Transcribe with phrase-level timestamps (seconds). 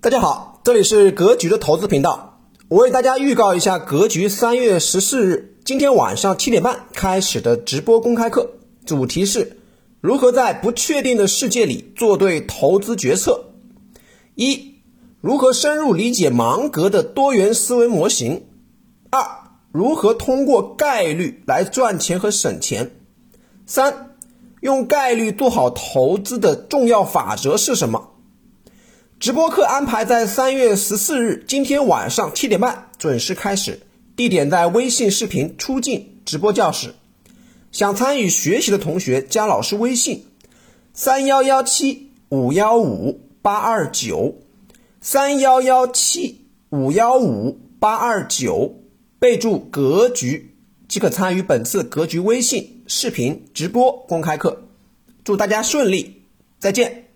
[0.00, 2.38] 大家好，这里是格局的投资频道。
[2.68, 8.48] 我为大家预告一下格局三月十四日今天晚上七点半开始的直播公开课，
[8.86, 9.58] 主题是
[10.00, 13.46] 如何在不确定的世界里做对投资决策。
[14.36, 14.76] 一、
[15.20, 18.42] 如何深入理解芒格的多元思维模型；
[19.10, 19.20] 二、
[19.72, 22.84] 如何通过概率来赚钱和省钱；
[23.66, 24.14] 三、
[24.60, 28.10] 用概率做好投资的重要法则是什么？
[29.28, 33.78] 直播课安排在三月十四日今天晚上七点半准时开始，
[34.16, 36.94] 地点在微信视频出镜直播教室。
[37.70, 40.24] 想参与学习的同学加老师微信：
[40.94, 44.36] 三幺幺七五幺五八二九，
[45.02, 48.76] 三幺幺七五幺五八二九，
[49.18, 50.56] 备注“格局”
[50.88, 54.62] 即可参与本次格局微信视频直播公开课。
[55.22, 56.22] 祝大家顺利，
[56.58, 57.07] 再见。